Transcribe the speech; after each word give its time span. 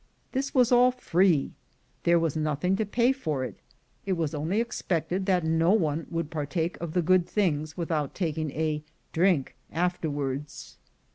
This 0.31 0.55
was 0.55 0.71
all 0.71 0.89
free— 0.89 1.51
there 2.05 2.17
was 2.17 2.35
LIFE 2.35 2.39
AT 2.39 2.41
HIGH 2.41 2.51
SPEED 2.51 2.51
79 2.51 2.51
nothing 2.51 2.75
to 2.77 2.91
pay 2.91 3.11
for 3.11 3.43
it: 3.43 3.55
it 4.07 4.13
was 4.13 4.33
only 4.33 4.59
expected 4.59 5.25
that 5.27 5.43
no 5.43 5.73
one 5.73 6.07
would 6.09 6.31
partake 6.31 6.75
of 6.81 6.93
the 6.93 7.03
good 7.03 7.27
things 7.27 7.77
without 7.77 8.15
taking 8.15 8.49
a 8.53 8.81
"drink" 9.13 9.55
afterwards. 9.71 10.79